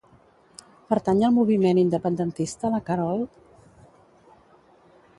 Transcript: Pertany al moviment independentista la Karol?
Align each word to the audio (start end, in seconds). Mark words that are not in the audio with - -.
Pertany 0.93 1.21
al 1.27 1.35
moviment 1.35 1.83
independentista 1.83 2.73
la 2.77 2.83
Karol? 2.91 3.25